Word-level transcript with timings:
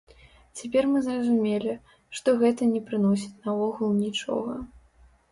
Цяпер 0.59 0.83
мы 0.91 0.99
зразумелі, 1.07 1.73
што 2.19 2.33
гэта 2.43 2.69
не 2.71 2.81
прыносіць 2.87 3.39
наогул 3.49 3.93
нічога. 3.99 4.57